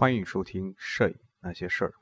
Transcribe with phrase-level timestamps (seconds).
[0.00, 1.92] 欢迎收听《摄影那些事儿》。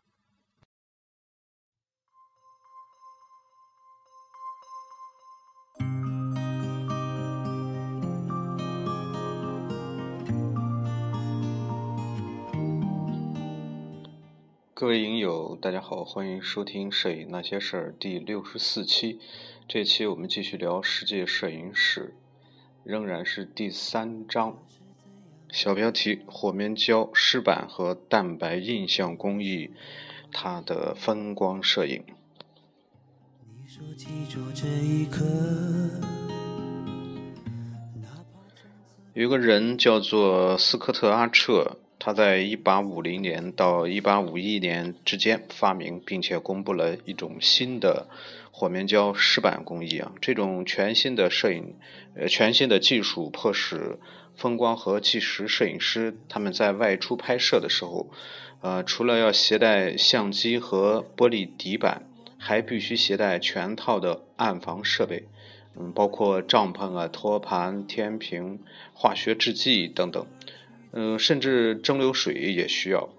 [14.74, 19.18] 各位影友，大家好，欢迎收听《摄影那些事儿》第六十四期。
[19.66, 22.14] 这期我们继续聊世界摄影史，
[22.84, 24.58] 仍然是第三章。
[25.50, 29.70] 小标题：火棉胶湿版和蛋白印象工艺，
[30.30, 32.04] 它的风光摄影。
[39.14, 41.78] 有个人叫做斯科特·阿彻。
[42.06, 48.06] 他在1850年到1851年之间发明并且公布了一种新的
[48.52, 51.74] 火面胶湿版工艺啊，这种全新的摄影
[52.14, 53.98] 呃全新的技术，迫使
[54.36, 58.08] 风光和纪实摄影师他们在外出拍摄的时候，
[58.60, 62.04] 呃，除了要携带相机和玻璃底板，
[62.38, 65.24] 还必须携带全套的暗房设备，
[65.74, 68.60] 嗯，包括帐篷啊、托盘、天平、
[68.94, 70.24] 化学制剂等等。
[70.98, 73.10] 嗯，甚至蒸馏水也需要。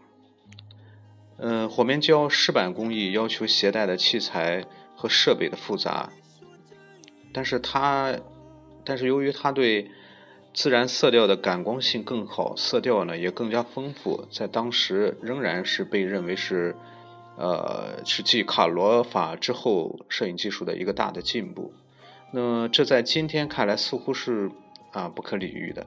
[1.37, 6.09] 嗯，火棉胶湿版工艺要求携带的器材和设备的复杂，
[7.31, 8.17] 但是它，
[8.83, 9.91] 但是由于它对
[10.55, 16.75] 自然色调的感光性更好，色调呢也更加丰富，在当时仍然是被认为是，
[17.37, 21.71] 呃，是继卡罗法之后摄影技术的一个大的进步。
[22.33, 24.49] 那么这在今天看来似乎是
[24.91, 25.85] 啊不可理喻的。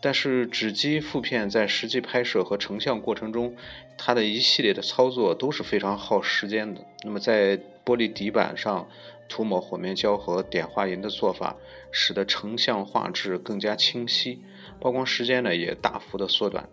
[0.00, 3.56] 但是纸基负片在实际拍摄和成像过程中，
[3.96, 6.84] 它的一系列的操作都是非常耗时间的。
[7.02, 8.88] 那么在玻璃底板上
[9.28, 11.56] 涂抹火面胶和碘化银的做法，
[11.90, 14.40] 使得成像画质更加清晰，
[14.80, 16.68] 曝光时间呢也大幅的缩短。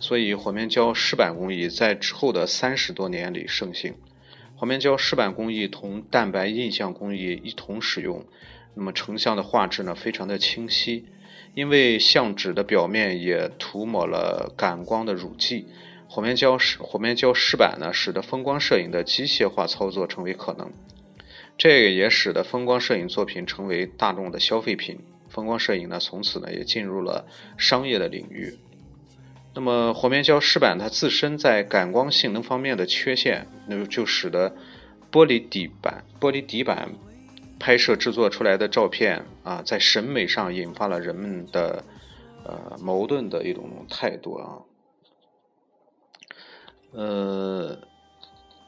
[0.00, 3.94] 所以火面胶湿版工艺在之后的三十多年里盛行。
[4.56, 8.26] 火面胶湿版工艺同蛋白印象工艺一同使用，
[8.74, 11.06] 那么成像的画质呢非常的清晰。
[11.54, 15.66] 因为相纸的表面也涂抹了感光的乳剂，
[16.08, 20.72] 火面胶湿火面胶湿板呢，使得风光摄影的机械化操作成为可能。
[21.58, 24.98] 这个也使得风光摄影作品成为大众的消费品，
[25.28, 27.26] 风光摄影呢，从此呢也进入了
[27.58, 28.58] 商业的领域。
[29.54, 34.56] 那么火面胶湿板它自身在感光性能方面的缺陷，那就使得
[35.12, 36.92] 玻璃底板玻璃底板。
[37.62, 41.84] 拍摄制作出来的照片啊，在审美上引发了人们的
[42.44, 44.58] 呃矛盾的一种态度啊。
[46.90, 47.78] 呃，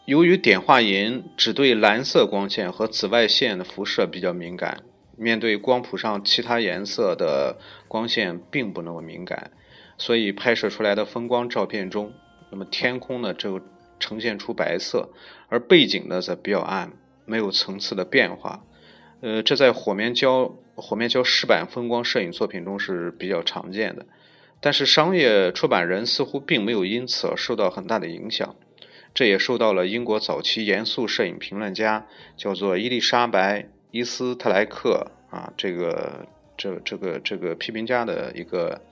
[0.06, 4.84] 由于碘化银只对蓝色光线和紫外线的辐射比较敏感，
[5.16, 9.50] 面对光谱上其他颜色的光线并不那么敏感，
[9.98, 12.12] 所以拍摄出来的风光照片中，
[12.48, 13.60] 那么天空呢就
[13.98, 15.10] 呈现出白色，
[15.48, 16.92] 而背景呢则比较暗，
[17.26, 18.64] 没有层次的变化。
[19.24, 24.04] 呃，这在火棉胶火棉胶湿版风光摄影作品中是比较常见的，
[24.60, 28.54] 但是商业出版人似乎并没有因此而受到很大的影响，
[29.14, 33.60] 这也受到了英国早期严肃摄影评论家叫做伊丽莎白·
[33.92, 36.26] 伊斯特莱克啊，这个
[36.58, 38.82] 这这个这个批评家的一个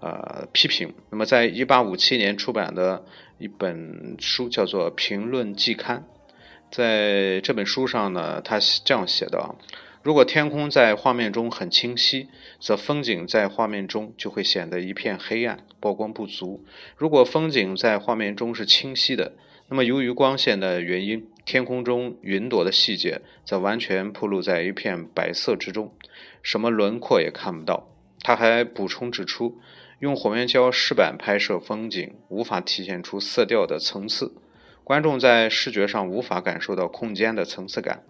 [0.00, 0.94] 呃批评。
[1.10, 3.04] 那么，在一八五七年出版的
[3.36, 5.98] 一本书叫做《评论季刊》。
[6.76, 9.54] 在这本书上呢，他这样写的啊：
[10.02, 12.26] 如果天空在画面中很清晰，
[12.58, 16.64] 则风景在画面中就会显得一片黑暗，曝光不足；
[16.96, 19.34] 如果风景在画面中是清晰的，
[19.68, 25.92] 那么由于光线的原因，天空中云朵的细节则完全暴露在一片白色之中，
[26.42, 27.88] 什么轮廓也看不到。
[28.24, 29.60] 他还补充指出，
[30.00, 34.34] 用火面胶湿板拍摄风景，无法体现出色调的层次。
[34.84, 38.02] 观众在视觉上无法感受到空间的层次感，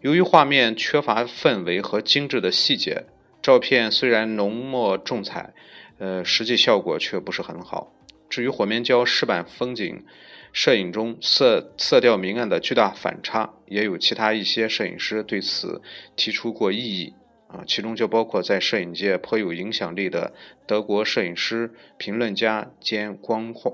[0.00, 3.06] 由于画面缺乏氛围和精致的细节，
[3.42, 5.52] 照片虽然浓墨重彩，
[5.98, 7.92] 呃，实际效果却不是很好。
[8.30, 10.04] 至于火面胶湿版风景
[10.52, 15.82] 摄影中色色调明暗的巨大反差，也有其他一些摄影师对此
[16.14, 17.12] 提出过异议
[17.48, 20.32] 啊，其中就包括在摄影界颇有影响力的
[20.64, 23.72] 德国摄影师、评论家兼光化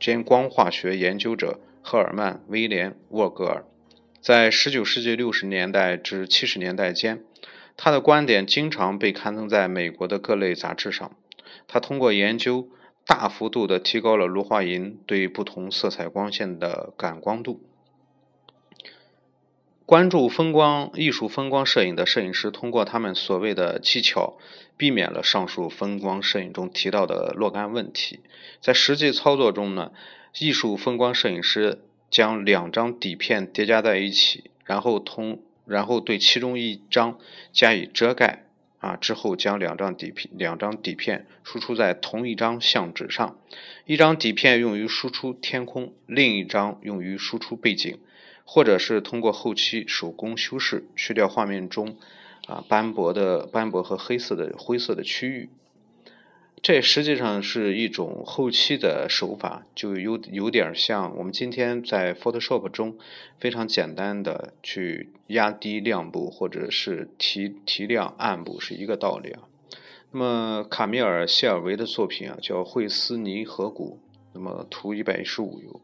[0.00, 1.60] 兼光化学研究者。
[1.88, 3.64] 赫尔曼·威廉·沃格尔
[4.20, 7.22] 在19世纪60年代至70年代间，
[7.76, 11.16] 他的观点经常被刊登在美国的各类杂志上。
[11.68, 12.68] 他通过研究，
[13.06, 17.62] 大幅度地提高了氯化银对不同色彩光线的感光度。
[19.84, 24.36] 关注风光艺术、风光摄影的摄影师，通过他们所谓的技巧，
[24.76, 28.18] 避免了上述风光摄影中提到的若干问题。
[28.60, 29.92] 在实际操作中呢，
[30.38, 31.80] 艺术风光摄影师
[32.10, 37.18] 将两张底片叠加在一起，然后通，然后对其中一张
[37.52, 38.42] 加以遮盖。
[38.78, 43.36] 啊，之后将两张底片两张底片输出在同一张相纸上，
[43.86, 47.98] 一张底片用于输出天空，另一张用于输出背景，
[48.44, 51.96] 或者是通过后期手工修饰去掉画面中
[52.46, 55.48] 啊斑驳的斑驳和黑色的灰色的区域。
[56.66, 62.98] 这实际上是一种后期的手法，就有有点像我们今天在 Photoshop 中
[63.38, 69.42] 非常简单的去压低亮部或者是提提亮暗部是一个道理啊。
[70.10, 74.00] 那么卡米尔·谢尔维的作品啊叫《惠斯尼河谷》，
[74.32, 75.80] 那么图一百一十五有，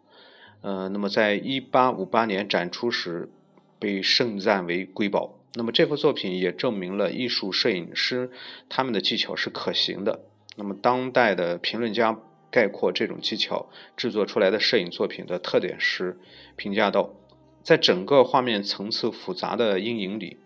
[0.63, 3.31] 呃，那么在一八五八年展出时
[3.79, 5.39] 被盛赞为瑰宝。
[5.55, 8.33] 那么这幅作品也证明了艺术摄影师
[8.69, 10.25] 他们的技巧是可行的。
[10.57, 12.19] 那么，当代的评论家
[12.51, 16.19] 概括这种技巧制作出来的摄影作品的特点时，
[16.57, 17.15] 评价道：
[17.63, 20.37] 在整个画面层次复杂的阴影里，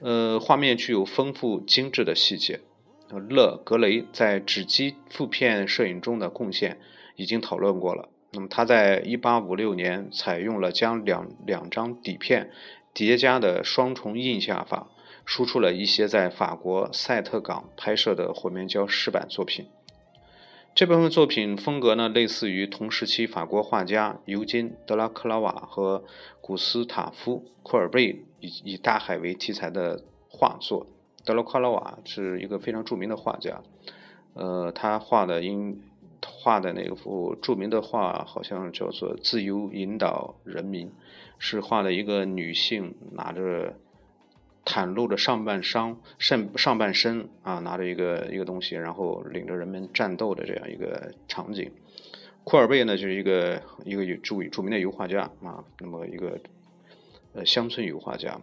[0.00, 2.60] 呃，画面具有丰富精致的细节。
[3.30, 6.78] 勒格雷在纸基负片摄影中的贡献
[7.16, 8.10] 已经讨论过了。
[8.32, 12.50] 那么，他在1856年采用了将两两张底片
[12.92, 14.88] 叠加的双重印下法。
[15.28, 19.66] 输出了一些在法国塞特港拍摄的火面胶石板作品。
[20.74, 26.02] 这部分作品风格呢，类似于同时期法国画家尤金·德拉克拉瓦和
[26.40, 30.86] 古斯塔夫·库尔贝以以大海为题材的画作。
[31.26, 33.60] 德拉克拉瓦是一个非常著名的画家，
[34.32, 35.78] 呃，他画的因
[36.24, 40.86] 画的那幅著名的画好像叫做《自由引导人民》，
[41.38, 43.74] 是画的一个女性拿着。
[44.64, 51.72] 袒露着上半身，上上半身啊，拿着一个一个东西，然后领着人们战斗的这样一个场景。
[52.44, 56.38] 库尔贝呢，就是一个一个著著名的油画家啊，那么一个
[57.34, 58.40] 呃乡村油画家。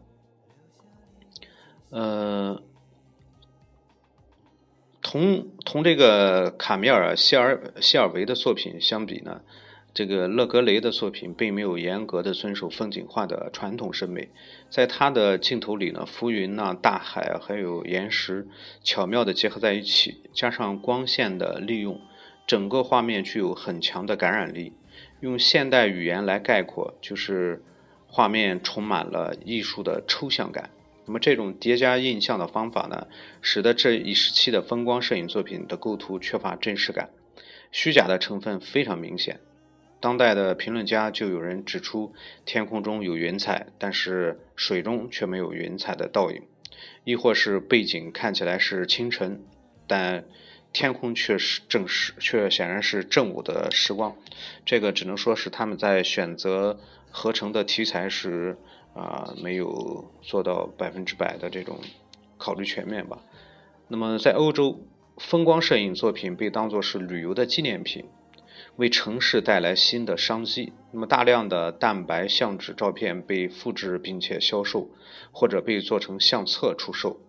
[1.89, 2.61] 呃，
[5.01, 9.41] 同同这个卡米尔·谢尔谢尔维的作品相比呢？
[9.95, 14.27] 这个勒格雷的作品并没有严格的遵守风景画的传统审美，
[14.69, 18.45] 在他的镜头里呢，浮云呐、大海，还有岩石
[18.83, 22.01] 巧妙的结合在一起，加上光线的利用，
[22.45, 24.74] 整个画面具有很强的感染力。
[25.21, 27.63] 用现代语言来概括，就是
[28.06, 30.71] 画面充满了艺术的抽象感。
[31.06, 33.07] 那么这种叠加印象的方法呢，
[33.42, 37.12] 使得这一时期的风光摄影作品的构图缺乏真实感，
[37.71, 39.39] 虚假的成分非常明显。
[40.06, 42.13] 当代的评论家就有人指出，
[42.46, 46.44] 天空中有云彩，但是水中却没有云彩的倒影；
[47.04, 49.44] 亦或是背景看起来是清晨，
[49.88, 50.25] 但
[50.72, 54.16] 天空却是正是却显然是正午的时光。
[54.63, 56.80] 这个只能说是他们在选择
[57.10, 58.57] 合成的题材时
[58.94, 61.80] 啊，没有做到百分之百的这种
[62.38, 63.18] 考虑全面吧。
[63.88, 64.86] 那么在欧洲，
[65.18, 68.06] 风光摄影作品被当作是旅游的纪念品。
[68.77, 70.74] 为城市带来新的商机。
[70.92, 74.89] 那么，大量的蛋白相纸照片被复制并且销售，
[75.31, 77.19] 或者被做成相册出售，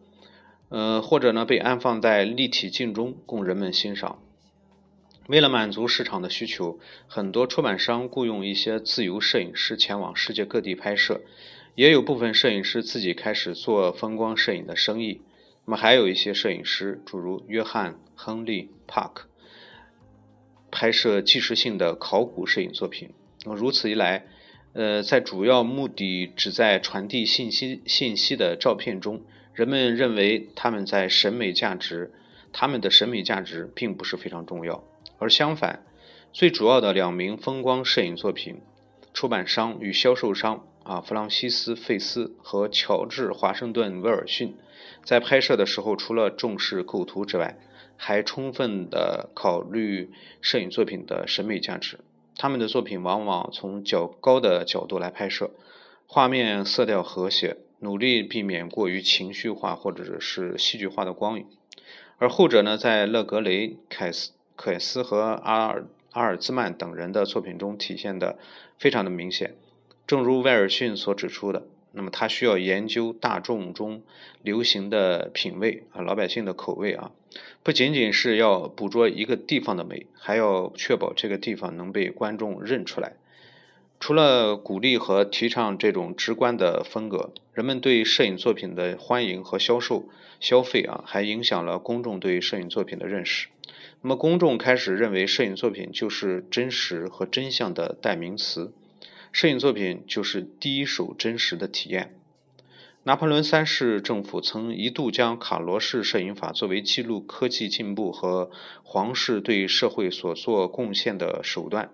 [0.68, 4.20] 呃，或者呢被安放在立体镜中供人们欣赏。
[5.28, 6.78] 为了满足市场的需求，
[7.08, 11.22] 很多出版商雇佣一些自由摄影师前往世界各地拍摄，
[11.74, 15.22] 也有部分摄影师自己开始做风光摄影的生意。
[15.64, 19.28] 那么，还有一些摄影师，诸如约翰·亨利·帕克。
[20.78, 23.08] 拍摄纪实性的考古摄影作品，
[23.46, 24.26] 那么如此一来，
[24.74, 29.22] 呃，在主要目的只在传递信息信息的照片中，
[29.54, 32.12] 人们认为他们在审美价值，
[32.52, 34.84] 他们的审美价值并不是非常重要。
[35.16, 35.82] 而相反，
[36.30, 38.60] 最主要的两名风光摄影作品，
[39.14, 44.54] 出版商与销售商啊，弗朗西斯·费斯和乔治·华盛顿·威尔逊，
[45.02, 47.58] 在拍摄的时候，除了重视构图之外，
[47.96, 50.10] 还充分的考虑
[50.40, 51.98] 摄影作品的审美价值。
[52.36, 55.50] 他们的作品往往从较高的角度来拍摄，
[56.06, 61.46] 画面色调和谐，努力避免过于情绪化或者是戏剧化的光影。
[62.18, 68.38] 而后者呢，在勒格雷、凯斯、凯斯和阿尔阿尔兹曼等人的作品中体现的
[68.78, 69.54] 非常的明显。
[70.06, 71.66] 正如威尔逊所指出的。
[71.96, 74.02] 那么他需要研究大众中
[74.42, 77.10] 流行的品味啊，老百姓的口味啊，
[77.62, 83.14] 不仅仅是要捕捉一个地方的美，还要确保这个地方能被观众认出来。
[83.98, 90.06] 除了鼓励和提倡这种直观的风格，人们对摄影作品的欢迎和销售
[90.38, 93.48] 消费啊，还影响了公众对摄影作品的认识。
[94.02, 98.70] 那么，公众开始认为摄影作品就是真实和真相的代名词，
[99.36, 102.14] 摄影作品就是第一手真实的体验。
[103.02, 108.50] 拿破仑三世政府曾一度将卡罗式摄影法作为记录科技进步和
[108.82, 111.90] 皇室对社会所做贡献的手段。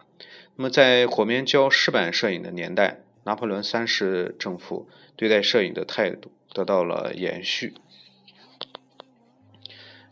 [0.54, 7.74] 那么，在火面胶湿版摄影的年代，拿破仑三世政府对待摄影的态度得到了延续。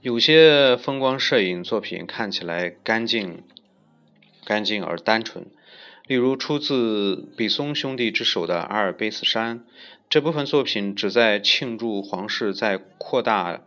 [0.01, 3.45] 有些风光摄影作品看起来干净、
[4.45, 5.47] 干净而单纯，
[6.11, 9.61] 例如出自比松兄弟之手的《阿尔卑斯山》。
[10.09, 13.61] 这部分作品旨在庆祝皇室在扩大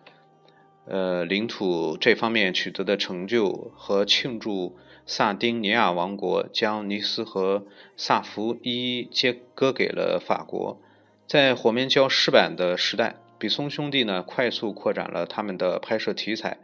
[0.85, 10.81] 呃领土这方面取得的成就，和庆祝萨丁尼亚王国将尼斯和萨福一一接割给了法国。
[11.25, 13.15] 在火面胶湿版的时代。
[13.39, 16.57] 比松兄弟呢，快速扩展了他们的拍摄题材，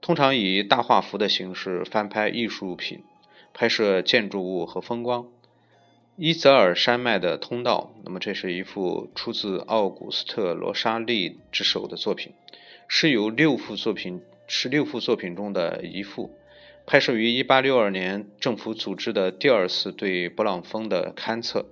[0.00, 3.04] 通常以大画幅的形式翻拍艺术品，
[3.60, 5.28] 拍摄建筑物和风光。
[6.16, 12.32] 伊泽尔山脉的通道，那么这是一幅出自奥古斯特·罗莎利之手的作品，
[12.88, 16.30] 是由六幅作品是六幅作品中的一幅，
[16.86, 21.66] 拍摄于1862年政府组织的第二次对勃朗峰的勘测。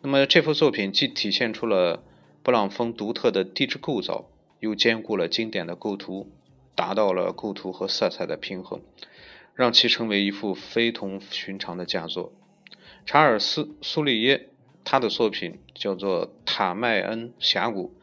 [0.00, 2.02] 那么这幅作品既体现出了。
[2.42, 6.30] 布朗峰独特的地质构造，又兼顾了经典的构图，
[6.74, 8.80] 达到了构图和色彩的平衡，
[9.54, 12.32] 让其成为一幅非同寻常的佳作。
[13.06, 14.48] 查尔斯·苏利耶，
[14.84, 17.94] 他的作品叫做《塔麦恩峡谷》，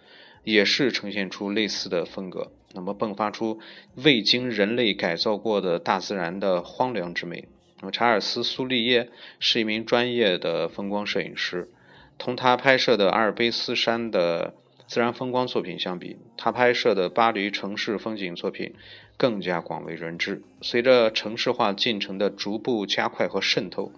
[0.44, 3.60] 也是呈现出类似的风格，那么迸发出
[3.96, 7.48] 未经人类改造过的大自然的荒凉之美。
[7.80, 11.70] 那么查尔斯·苏利耶是一名专业的风光摄影师。
[12.18, 14.54] 同他拍摄的阿尔卑斯山的
[14.86, 18.76] 自然风光作品相比，他拍摄的巴黎城市风景作品
[19.22, 20.42] 更加广为人知。
[20.62, 23.92] 随着城市化进程的逐步加快和渗透，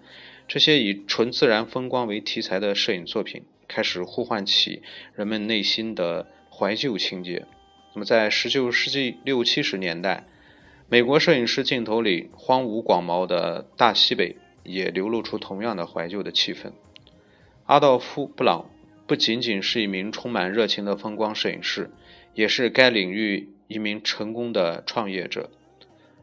[0.46, 4.82] 这些以纯自然风光为题材的摄影作品开始呼唤起
[5.14, 7.46] 人们内心的怀旧情节。
[7.94, 10.26] 那么，在19世纪六七十年代，
[10.90, 16.72] 美国摄影师镜头里荒芜广袤的大西北也流露出同样的怀旧的气氛。
[17.64, 18.68] 阿道夫·布朗
[19.06, 21.90] 不仅仅是一名充满热情的风光摄影师，
[22.34, 25.50] 也是该领域一名成功的创业者。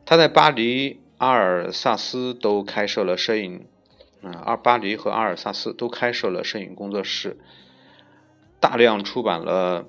[0.05, 3.65] 他在巴黎、阿尔萨斯都开设了摄影，
[4.21, 7.37] 嗯，阿巴黎和阿尔萨斯都开设了摄影工作室，
[8.59, 9.87] 大量出版了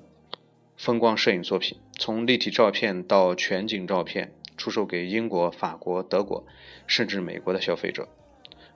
[0.77, 6.45] 风光摄影作品，从立体照片到全景照片，出售给英国、法国、德国，
[6.87, 8.07] 甚至美国的消费者。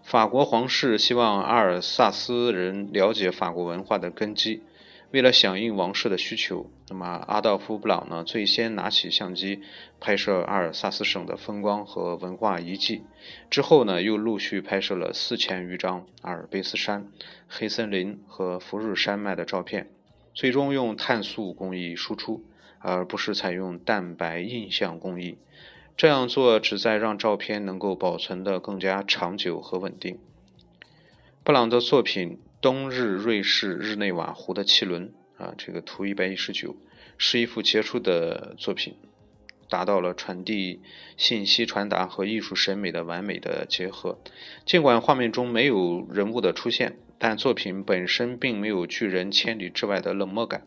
[0.03, 4.63] 法国皇室希望阿尔萨斯人了解法国文化的根基。
[5.11, 9.61] 为了响应王室的需求，那么阿道夫·布朗呢，最先拿起相机
[10.01, 13.03] 拍摄阿尔萨斯省的风光和文化遗迹。
[13.49, 17.07] 之后呢，又陆续拍摄了四千余张阿尔卑斯山、
[17.47, 19.89] 黑森林和福日山脉的照片。
[20.33, 22.43] 最终用碳素工艺输出，
[22.79, 25.37] 而不是采用蛋白印象工艺。
[25.95, 30.19] 这样做旨在让照片能够保存的更加长久和稳定。
[31.43, 36.75] 布朗的作品《冬日瑞士日内瓦湖的汽轮》啊，这个图一百一十九，
[37.17, 38.95] 是一幅杰出的作品，
[39.69, 40.81] 达到了传递
[41.17, 44.17] 信息传达和艺术审美的完美的结合。
[44.65, 50.65] 尽管画面中没有人物的出现，但作品本身并没有拒人千里之外的冷漠感。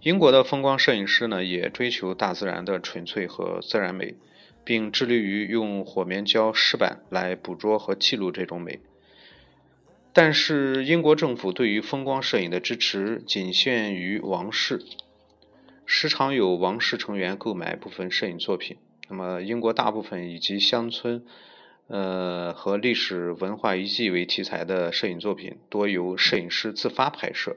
[0.00, 4.14] 英国的风光摄影师呢，也追求大自然的纯粹和自然美。
[4.66, 8.80] 并致力于用火棉胶湿版来捕捉和记录这种美，
[10.16, 14.80] 但是英国政府对于风光摄影的支持仅限于王室，
[15.84, 18.76] 时常有王室成员购买部分摄影作品。
[19.08, 21.26] 那么，英国大部分以及乡村，
[21.88, 27.56] 呃和历史文化遗迹为题材的摄影作品，多由摄影师自发拍摄，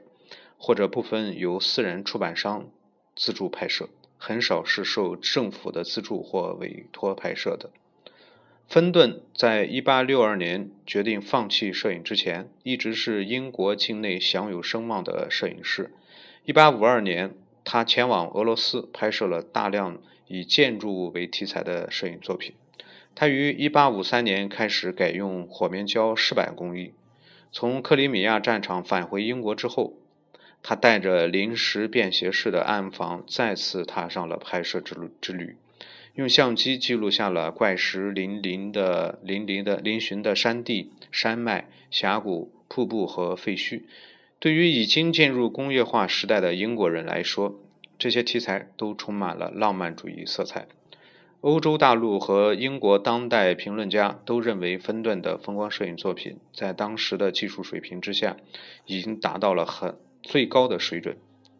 [0.58, 2.68] 或者部分由私人出版商
[3.14, 3.88] 自助拍摄。
[4.16, 7.70] 很少是受政府的资助或委托拍摄的。
[8.68, 15.90] 芬顿在1862年决定放弃摄影之前，一直是英国境内享有声望的摄影师。
[16.44, 17.34] 1852年，
[17.64, 22.54] 他前往俄罗斯拍摄了大量以建筑物为题材的摄影作品。
[23.14, 26.92] 他于1853年开始改用火面胶湿版工艺。
[27.50, 29.94] 从克里米亚战场返回英国之后。
[30.60, 35.56] 他带着临时便携式的暗房，再次踏上了拍摄之路之旅。
[36.18, 43.82] 用相机记录下了怪石林林的林林的嶙峋的山地、山脉、峡谷、瀑布和废墟。
[44.40, 47.60] 对于已经进入工业化时代的英国人来说，
[48.00, 50.66] 这些题材都充满了浪漫主义色彩。
[51.40, 58.36] 欧洲大陆和英国当代评论家都认为，芬顿的风光摄影作品在当时的技术水平之下，
[58.86, 59.94] 已经达到了很
[60.24, 61.16] 最高的水准。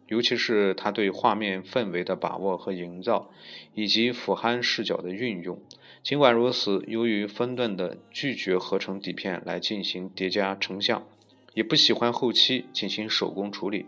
[0.09, 3.29] 尤其是他对画面氛围的把握和营造，
[3.75, 5.61] 以及俯瞰视角的运用。
[6.01, 11.05] 尽管如此，由于分顿的拒绝合成底片来进行叠加成像，
[11.53, 13.85] 也不喜欢后期进行手工处理，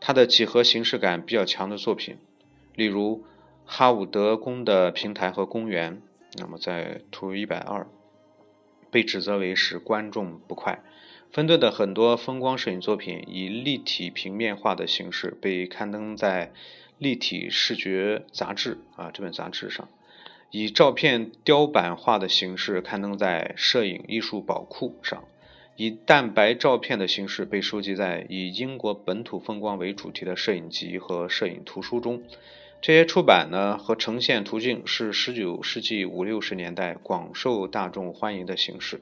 [0.00, 2.18] 他的几何形式感比较强的作品，
[2.74, 3.24] 例如
[3.64, 6.02] 哈伍德宫的平台和公园，
[6.36, 7.86] 那么在图一百二，
[8.90, 10.82] 被指责为使观众不快。
[11.34, 16.46] 分队的很多风光摄影作品以立体平面化的形式被刊登在
[16.96, 19.88] 《立体视觉杂志》啊这本杂志上，
[20.52, 25.24] 以照片雕版画的形式刊登在《摄影艺术宝库》上，
[25.74, 32.22] 以蛋白照片的形式被收集在以英国本土风光为主题的摄影集和摄影图书中。
[32.80, 39.00] 这些出版呢和呈现途径是19世纪五六十年代广受大众欢迎的形式。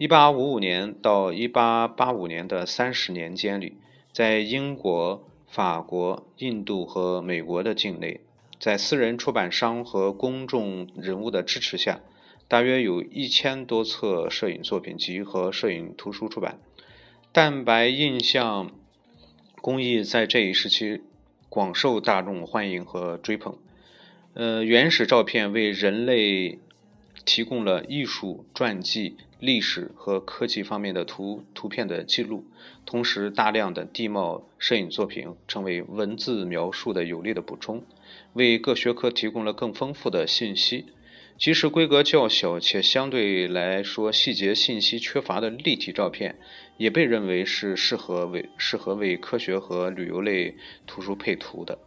[0.00, 3.78] 一八五五年到一八八五年的三十年间里，
[4.12, 8.20] 在英国、法国、印度和美国的境内，
[8.60, 12.00] 在私人出版商和公众人物的支持下，
[12.46, 16.60] 大约有一千多册摄影作品集和摄影图书出版。
[17.32, 18.70] 蛋白印象
[19.60, 21.02] 工艺在这一时期
[21.48, 23.58] 广受大众欢迎和追捧。
[24.34, 26.60] 呃，原始照片为人类
[27.24, 29.16] 提供了艺术传记。
[29.40, 32.44] 历史和科技方面的图图片的记录，
[32.84, 37.84] 同时大量的地貌摄影作品成为文字描述的有力的补充，
[38.32, 40.86] 为各学科提供了更丰富的信息。
[41.36, 46.36] 即使规格较小且相对来说细节信息缺乏的立体照片，
[46.76, 51.78] 也被认为是适合为适合为科学和旅游类图书配图的。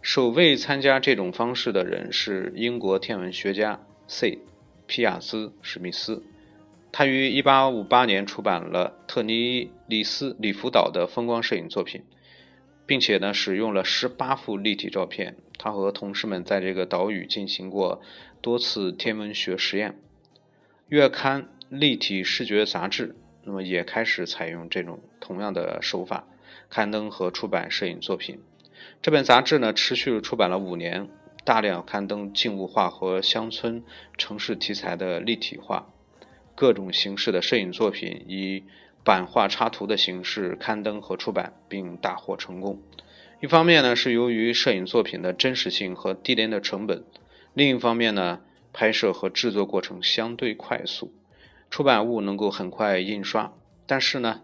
[0.00, 4.38] 首位参加这种方式的人是英国天文学家 C.
[4.86, 6.22] 皮亚兹史密斯。
[6.98, 12.02] 他于1858年出版了特尼里斯里弗岛的风光摄影作品，
[12.86, 15.36] 并且呢使用了18幅立体照片。
[15.58, 18.02] 他和同事们在这个岛屿进行过
[18.40, 19.96] 多次天文学实验。
[20.88, 23.10] 月刊《立体视觉杂志》
[23.44, 26.26] 那么也开始采用这种同样的手法，
[26.68, 28.40] 刊登和出版摄影作品。
[29.00, 31.08] 这本杂志呢持续出版了五年，
[31.44, 33.84] 大量刊登静物画和乡村
[34.16, 35.92] 城市题材的立体画。
[36.58, 38.64] 各种形式的摄影作品以
[39.04, 42.82] 版画插图的形式刊登和出版，并大获成功。
[43.40, 47.04] 一方面呢，是由于摄影作品的真实性和低廉的成本；
[47.54, 48.40] 另一方面呢，
[48.72, 51.12] 拍摄和制作过程相对快速，
[51.70, 53.52] 出版物能够很快印刷。
[53.86, 54.40] 但是呢，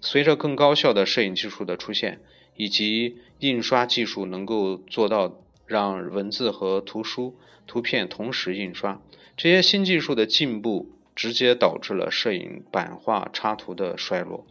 [0.00, 2.18] 随着更高效的摄影技术的出现，
[2.56, 7.36] 以及印刷技术能够做到让文字和图书
[7.68, 9.00] 图片同时印刷，
[9.36, 10.90] 这些新技术的进步。
[11.14, 14.46] 直接导致了摄影版画插图的衰落。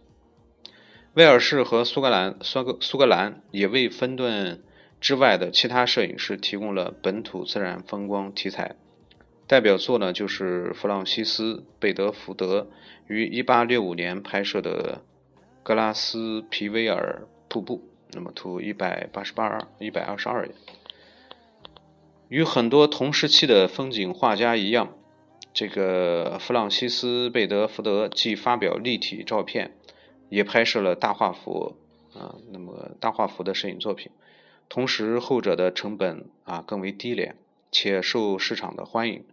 [1.13, 4.63] 威尔士和苏格兰、苏格苏格兰也为芬顿
[4.99, 8.75] 之外的其他摄影师提供了本土自然风光题材。
[9.45, 12.69] 代表作呢，就是弗朗西斯·贝德福德
[13.07, 15.01] 于1865年拍摄的
[15.61, 17.83] 格拉斯皮威尔瀑布。
[18.13, 19.09] 那么图188、
[19.79, 20.51] 122页。
[22.29, 24.93] 与很多同时期的风景画家一样。
[25.53, 29.75] 这个弗朗西斯·贝德福德既发表立体照片，
[30.29, 31.75] 也拍摄了大画幅
[32.13, 34.11] 啊，那么大画幅的摄影作品。
[34.69, 37.35] 同时，后者的成本啊更为低廉，
[37.69, 39.25] 且受市场的欢迎。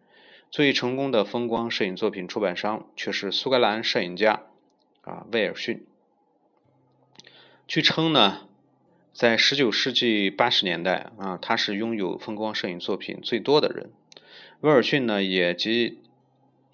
[0.50, 4.42] 最成功的风光摄影作品出版商却是苏格兰摄影家
[5.02, 5.86] 啊威尔逊。
[7.68, 8.48] 据称呢，
[9.12, 13.92] 在19世纪80年代啊，他是拥有风光摄影作品最多的人。
[14.62, 16.00] 威尔逊呢，也即。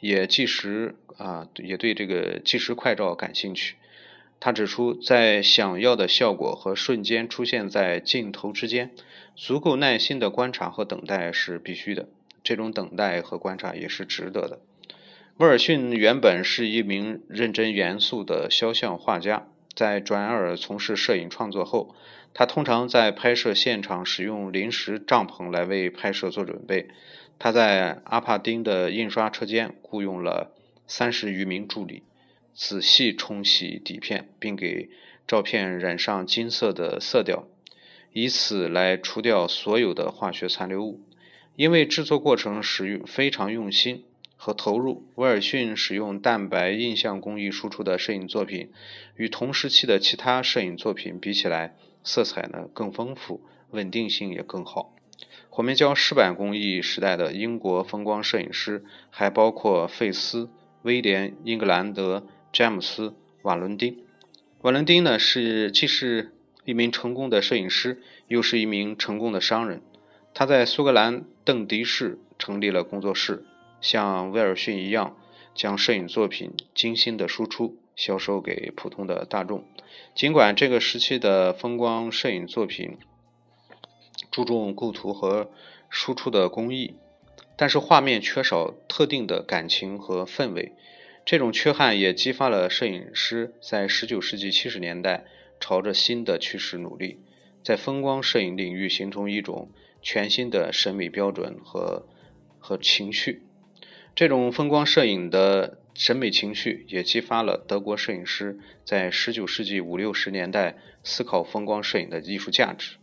[0.01, 3.77] 也即时啊，也对这个即时快照感兴趣。
[4.41, 8.91] 他指出，在想要的效果和瞬间出现在镜头之间，
[9.35, 12.09] 足够耐心的观察和等待是必须的。
[12.43, 14.61] 这种等待和观察也是值得的。
[15.39, 21.95] 威尔逊原本是一名认真严肃的肖像画家，在转而从事摄影创作后，
[22.35, 26.89] 他通常在拍摄现场使用临时帐篷来为拍摄做准备。
[27.39, 30.53] 他在阿帕丁的印刷车间雇佣了
[30.87, 32.03] 三十余名助理，
[32.55, 34.89] 仔细冲洗底片，并给
[35.27, 37.47] 照片染上金色的色调，
[38.13, 41.01] 以此来除掉所有的化学残留物。
[41.57, 44.05] 因为制作过程使用非常用心
[44.37, 48.73] 和投入，威尔逊使用蛋白印象工艺输出的摄影作品，
[49.17, 54.94] 与同时期的其他摄影作品比起来，色彩呢更丰富，稳定性也更好。
[55.57, 60.51] 火面胶湿版工艺时代的英国风光摄影师还包括费斯、
[60.83, 63.97] 威廉、英格兰德、詹姆斯、瓦伦丁。
[64.63, 66.33] 瓦伦丁呢是既是
[66.65, 69.81] 一名成功的摄影师，又是一名成功的商人。
[70.35, 73.45] 他在苏格兰邓迪市成立了工作室，
[73.81, 75.17] 像威尔逊一样，
[75.55, 79.65] 将摄影作品精心的输出，销售给普通的大众。
[80.17, 82.99] 尽管这个时期的风光摄影作品
[84.35, 85.49] 注重构图和
[85.89, 86.97] 输出的工艺，
[87.55, 90.73] 但是画面缺少特定的感情和氛围。
[91.25, 95.25] 这种缺憾也激发了摄影师在19世纪70年代
[95.61, 97.21] 朝着新的趋势努力，
[97.63, 99.71] 在风光摄影领域形成一种。
[100.03, 102.05] 全新的审美标准和
[102.59, 103.41] 和情绪，
[104.15, 112.97] 这种风光摄影的审美情绪也激发了德国摄影师在19世纪五六十年代思考风光摄影的艺术价值。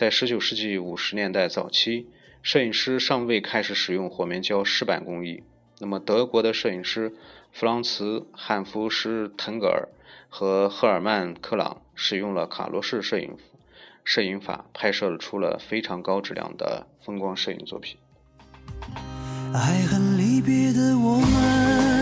[0.00, 2.06] 在19世纪五十年代早期，
[2.40, 5.42] 摄影师尚未开始使用火棉胶湿版工艺。
[5.78, 7.12] 那么，德国的摄影师
[7.52, 9.90] 弗朗茨·汉弗施滕格尔
[10.30, 13.36] 和赫尔曼·克朗使用了卡罗式摄影。
[14.02, 17.98] 摄影法拍摄出了非常高质量的风光摄影作品。
[19.52, 21.99] 爱恨离别的我们，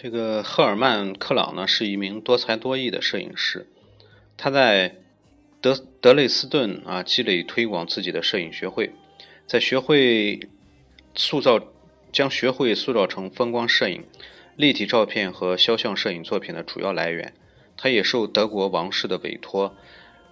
[0.00, 3.66] 这个赫尔曼·克朗呢，是一名多才多艺的摄影师。
[4.36, 4.94] 他在
[5.60, 8.92] 德德累斯顿啊积累推广自己的摄影学会，
[9.48, 10.38] 在学会
[11.16, 11.60] 塑造
[12.12, 14.04] 将学会塑造成风光摄影。
[14.54, 17.34] 立体照片和肖像摄影作品的主要来源，
[17.76, 19.74] 他也受德国王室的委托，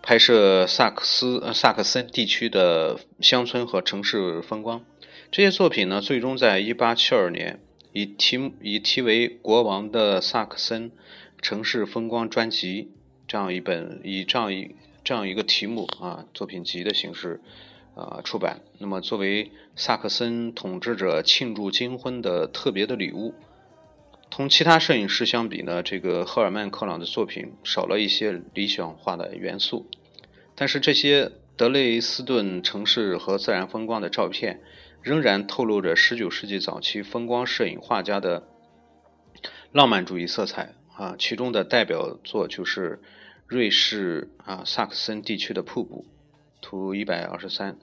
[0.00, 4.85] 拍摄萨克斯、萨克森地区的乡村和城市风光。
[5.33, 7.61] 这些作品呢，最终在1872年
[7.96, 10.92] 以题以题为《国王的萨克森
[11.40, 12.82] 城市风光专辑》
[13.26, 17.40] 这样一本以这样一这样一个题目啊作品集的形式
[17.94, 18.61] 啊出版。
[18.76, 23.32] 那么，作为萨克森统治者庆祝金婚的特别的礼物。
[24.28, 29.87] 同其他摄影师相比呢，这个赫尔曼·克朗的作品少了一些理想化的元素，
[30.54, 34.61] 但是这些德累斯顿城市和自然风光的照片，
[35.07, 38.49] 仍然透露着19世纪早期风光摄影画家的
[39.71, 41.14] 浪漫主义色彩啊。
[41.16, 43.01] 其中的代表作就是
[43.47, 46.05] 瑞士啊萨克森地区的瀑布，
[46.61, 47.77] 图123。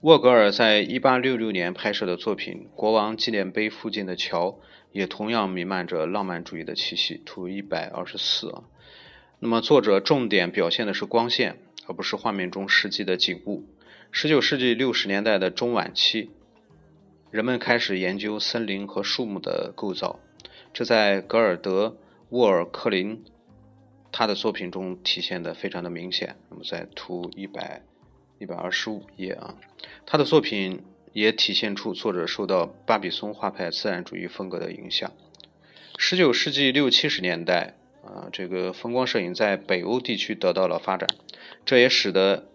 [0.00, 4.48] 沃格尔在1866年拍摄的作品《国王纪念碑附近的桥》。
[4.90, 7.20] 也同样弥漫着浪漫主义的气息。
[7.24, 8.62] 图一百二十四啊，
[9.40, 11.58] 那么作者重点表现的是光线，
[11.88, 13.64] 而不是画面中实际的景物。
[14.12, 16.30] 十九世纪六十年代的中晚期，
[17.34, 20.20] 人们开始研究森林和树木的构造，
[20.72, 21.88] 这在格尔德·
[22.28, 23.24] 沃尔克林
[24.12, 26.36] 他的作品中体现的非常的明显。
[26.48, 27.82] 那么在图一百
[28.38, 29.56] 一百二十五页啊，
[30.06, 30.84] 他的作品。
[31.12, 35.12] 也体现出作者受到巴比松画派自然主义风格的影响。
[35.96, 41.08] 十九世纪六七十年代，啊，这个风光摄影在北欧地区得到了发展，
[41.64, 42.48] 这也使得，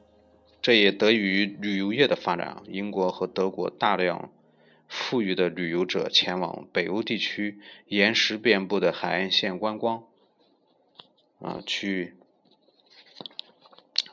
[0.61, 2.63] 这也得益于旅游业的发展啊。
[2.67, 4.29] 英国和德国大量
[4.89, 10.03] 富裕的旅游者前往北欧地区岩石遍布的海岸线观光，
[11.39, 12.15] 啊，去，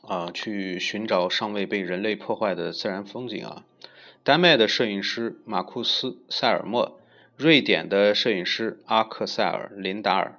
[0.02, 3.64] 啊，去寻找尚未被人类破坏的自然风景啊。
[4.22, 7.00] 丹麦的摄影师马库斯·塞尔默，
[7.36, 10.38] 瑞典的摄影师阿克塞尔·林达尔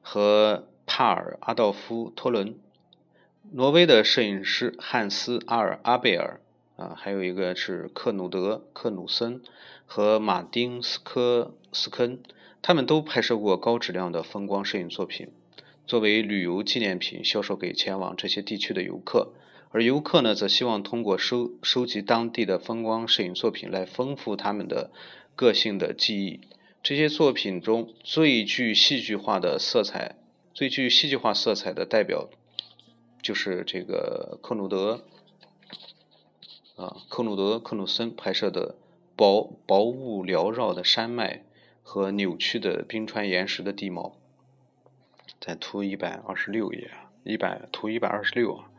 [0.00, 2.54] 和帕尔·阿道夫·托伦，
[3.52, 6.41] 挪威的摄影师汉斯·阿尔·阿贝尔，
[6.82, 9.40] 啊，还有一个是克努德·克努森
[9.86, 12.18] 和马丁斯科斯肯，
[12.60, 15.28] 他们都拍摄过高质量的风光摄影作品，
[15.86, 19.32] 作为旅游纪念品销售给前往这些地区的游客。
[19.70, 24.90] 而游客呢，则希望通过收收集当地的风光摄影作品来丰富他们的
[25.36, 26.40] 个性的记忆。
[26.82, 30.16] 这些作品中最具戏剧化的色彩、
[30.52, 32.28] 最具戏剧化色彩的代表，
[33.22, 35.04] 就是这个克努德
[36.76, 38.76] 啊，克努德·克努森拍摄的
[39.14, 41.44] 薄薄雾缭绕的山脉
[41.82, 44.16] 和扭曲的冰川岩石的地貌。
[45.40, 46.90] 在图一百二十六页，
[47.24, 48.70] 一百图一百二十六啊。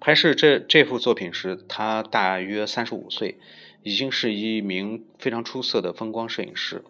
[0.00, 3.38] 拍摄这这幅作品时，他大约三十五岁，
[3.82, 6.84] 已经是一名非常出色的风光摄影师。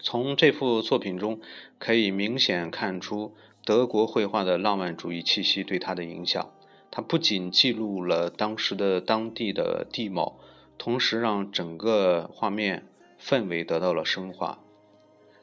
[0.00, 1.40] 从这幅作品中
[1.78, 6.52] 可以明显看出德国绘画的浪漫主义气息对他的影响。
[6.98, 10.36] 它不仅记录了当时的当地的地貌，
[10.76, 12.88] 同时让整个画面
[13.22, 14.58] 氛围得到了升华。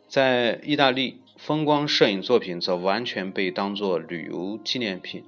[0.09, 5.23] 在意大利，风光摄影作品则完全被当作旅游纪念品。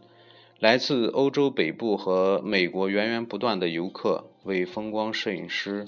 [0.59, 5.87] 来自欧洲北部和美国源源不断的游客为风光摄影师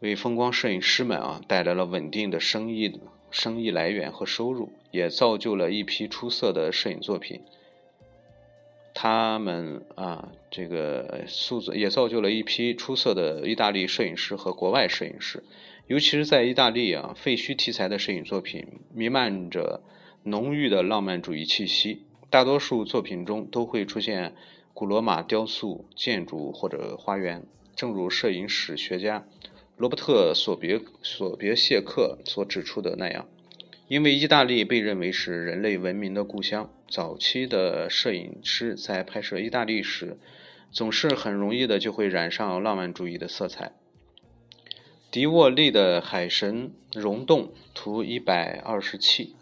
[0.00, 7.40] 为风光摄影师们啊带来了稳定的生意生意来源和收入，也造就了一批出色的摄影作品。
[8.94, 15.42] 他们啊，这个素质也造就了一批出色的意大利摄影师和国外摄影师，
[15.86, 19.82] 尤其是在意大利啊，废墟题材的摄影作品弥漫着
[20.24, 24.34] 浓郁的浪漫主义气息，大多数作品中都会出现
[24.74, 29.26] 古罗马雕塑、建筑或者花园，正如摄影史学家
[29.76, 33.26] 罗伯特·索别索别谢克所指出的那样。
[33.88, 40.18] 因为意大利被认为是人类文明的故乡，早期的摄影师在拍摄意大利时，
[40.70, 43.72] 总是很容易的就会染上浪漫主义的色彩。
[45.10, 49.34] 迪沃利的《海神溶洞》图一百二十七，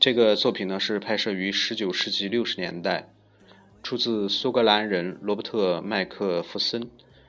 [0.00, 3.10] 这个作品呢是拍摄于十九世纪六十年代，
[3.82, 6.88] 出自苏格兰人罗伯特·麦克弗森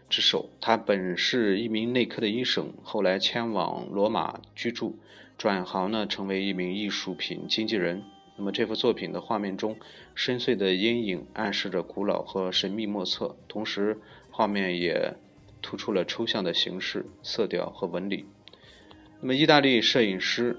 [0.10, 0.50] 之手。
[0.62, 4.98] 他本是一名内科的医生，后来迁往罗马居住。
[5.38, 8.06] 转行呢，成为一名艺术品经纪人。
[8.36, 9.78] 那么这幅作品的画面中，
[10.16, 14.00] 深邃的阴影暗示着古老和神秘莫测，同时
[14.32, 15.14] 画面也
[15.62, 18.26] 突出了抽象的形式、色调和纹理。
[19.22, 20.58] 那么意大利摄影师，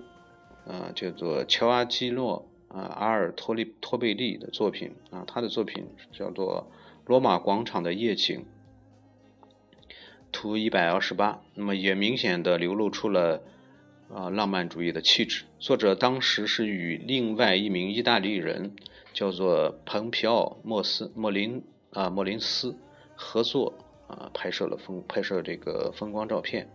[0.64, 6.68] 呃，叫做乔阿基诺啊阿尔托利托贝利的作品啊，他的作品叫做
[7.08, 8.46] 《罗马广场的夜景》，
[10.30, 11.42] 图一百二十八。
[11.54, 13.42] 那么也明显的流露出了。
[14.12, 15.44] 啊，浪漫主义的气质。
[15.58, 18.76] 作者当时是与另外一名意大利人，
[19.12, 22.76] 叫做蓬皮奥莫斯莫林啊莫林斯
[23.14, 23.74] 合作
[24.06, 26.68] 啊拍摄了风拍摄这个风光照片。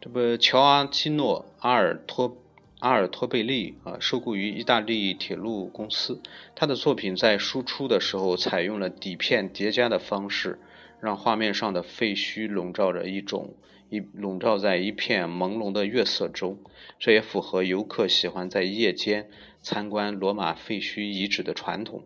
[0.00, 2.36] 这不，乔阿基诺阿尔托
[2.80, 6.20] 阿尔托贝利啊受雇于意大利铁路公司。
[6.54, 10.58] 他的作品在输出的时候采用了底片叠加的方式，
[11.00, 13.54] 让画面上的废墟笼罩着一种。
[13.92, 16.58] 一笼罩在一片朦胧的月色中，
[16.98, 19.28] 这也符合游客喜欢在夜间
[19.60, 22.02] 参观罗马废墟遗址的传统。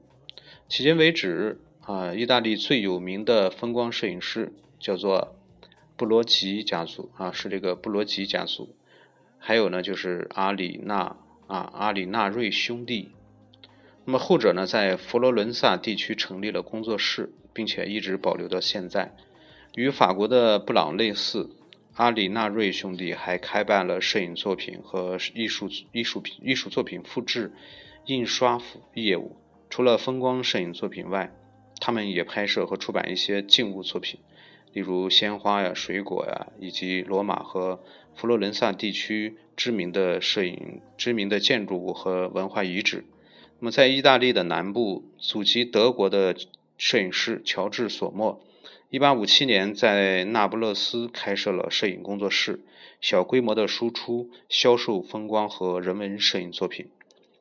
[0.68, 5.36] 迄今为止，啊，意大利最有名的风光摄影师叫做
[5.96, 8.74] 布罗吉家族，啊，是这个布罗吉家族。
[9.38, 13.10] 还有呢，就是阿里纳，啊，阿里纳瑞兄弟。
[14.04, 19.14] 那么后者呢，在佛罗伦萨地区成立了工作室，并且一直保留到现在，
[19.76, 21.50] 与法国的布朗类似。
[21.96, 27.52] 阿里纳瑞兄弟还开办了摄影作品和艺术艺术品艺术作品复制、
[28.04, 28.60] 印刷
[28.92, 29.36] 业务。
[29.70, 31.34] 除了风光摄影作品外，
[31.80, 34.20] 他们也拍摄和出版一些静物作品，
[34.74, 37.82] 例如鲜花呀、水果呀，以及罗马和
[38.14, 43.06] 佛罗伦萨地区知名的摄影、知名的建筑物和文化遗址。
[43.58, 46.36] 那么，在意大利的南部，祖籍德国的
[46.76, 48.42] 摄影师乔治·索莫。
[48.88, 52.60] 一八五七年，在那不勒斯开设了摄影工作室，
[53.00, 56.86] 小规模的输出、销售风光和人文摄影作品。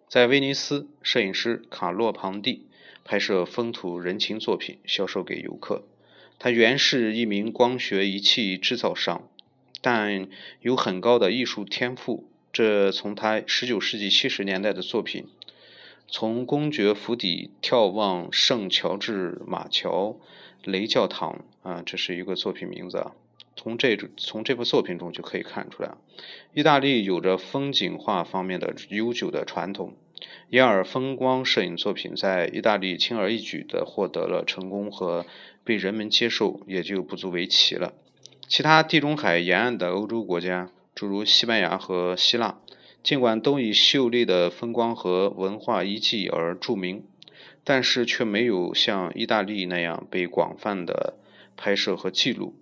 [0.09, 2.65] 在威尼斯，摄影师卡洛庞蒂
[3.03, 5.83] 拍摄风土人情作品，销售给游客。
[6.39, 9.29] 他原是一名光学仪器制造商，
[9.81, 10.27] 但
[10.61, 12.27] 有很高的艺术天赋。
[12.51, 15.23] 这从他十九世纪七十年代的作品
[16.07, 20.07] 《从公爵府邸眺望圣乔治马桥》。
[20.65, 23.05] 雷教堂啊，这是一个作品名字。
[23.55, 25.95] 从这从这部作品中就可以看出来，
[26.53, 29.93] 意大利有着风景画方面的悠久的传统，
[30.49, 35.25] 因而风光摄影作品在意大利轻而易举地获得了成功和
[35.63, 37.93] 被人们接受，也就不足为奇了。
[38.47, 42.59] 其他地中海沿岸的欧洲国家，诸如西班牙和希腊，
[43.01, 47.05] 尽管都以秀丽的风光和文化遗迹而著名。
[47.67, 51.15] 但是却没有像意大利那样被广泛的
[51.57, 52.53] 拍摄和记录，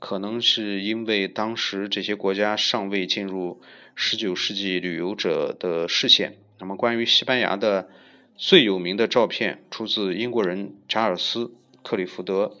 [0.00, 3.60] 可能是因为当时这些国家尚未进入
[3.96, 6.34] 19世纪旅游者的视线。
[6.58, 7.88] 那么，关于西班牙的
[8.34, 11.44] 最有名的照片出自英国人查尔斯·
[11.84, 12.56] 克里福德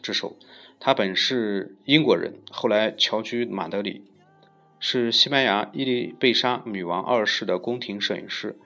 [0.00, 0.36] 之手，
[0.78, 4.04] 他本是英国人，后来侨居马德里，
[4.78, 8.56] 是西班牙伊丽贝莎女王二世的宫廷摄影师。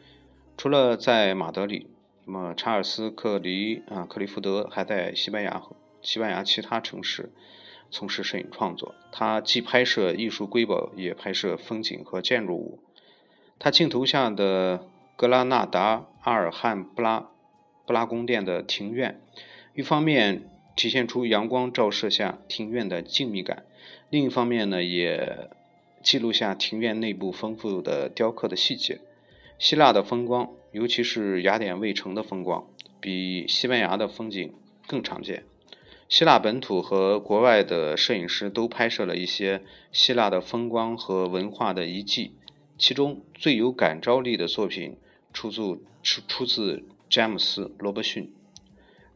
[0.59, 1.87] 除了在马德里。
[2.25, 5.61] 那么，查尔斯·克里啊，克里福德还在西班牙、
[6.03, 7.33] 西班牙其他城市，
[7.91, 8.95] 从事摄影创作。
[9.11, 12.79] 他既拍摄艺术瑰宝，也拍摄风景和建筑物。
[13.59, 17.29] 他镜头下的格拉纳达阿尔汉布拉
[17.85, 19.21] 布拉宫殿的庭院，
[19.75, 23.65] 一方面体现出阳光照射下庭院的静谧感，
[24.11, 25.51] 另一方面呢，也
[26.03, 29.01] 记录下庭院内部丰富的雕刻的细节。
[29.59, 32.67] 希腊的风光，尤其是雅典卫城的风光，
[33.01, 34.55] 比西班牙的风景
[34.87, 35.45] 更常见。
[36.09, 39.63] 希腊本土和国外的摄影师都拍摄了一些
[39.93, 42.35] 希腊的风光和文化的遗迹。
[42.77, 44.97] 其中最有感召力的作品
[45.33, 48.35] 出自出出自詹姆斯·罗伯逊，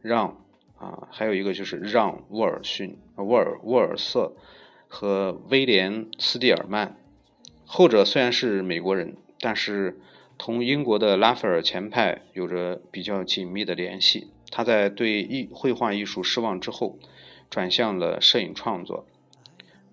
[0.01, 0.41] 让
[0.77, 4.33] 啊，还有一个就是让·沃尔逊、沃尔沃尔瑟
[4.87, 6.97] 和威廉·斯蒂尔曼。
[7.65, 9.99] 后者虽然是美国人，但是
[10.37, 14.27] 同英国的拉斐尔前派有着比较紧密的联系。
[14.49, 16.97] 他在对艺绘画艺术失望之后，
[17.49, 19.05] 转向了摄影创作。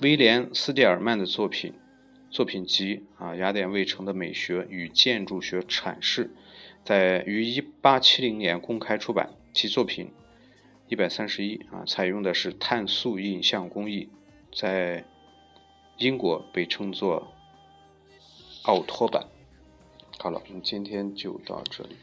[0.00, 1.74] 威廉·斯蒂尔曼的作品。
[2.30, 6.26] 作品集啊，《雅典卫城的美学与建筑学阐释》
[6.84, 7.44] 在于
[7.80, 9.30] 1870年公开出版。
[9.52, 10.10] 其作品
[10.88, 14.08] 131啊，采用的是碳素印象工艺，
[14.52, 15.04] 在
[15.98, 17.32] 英国被称作
[18.64, 19.28] 奥托版。
[20.24, 21.96] 好了，我们今天就到这里。